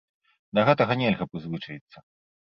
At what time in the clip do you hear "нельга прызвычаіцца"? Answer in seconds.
1.01-1.97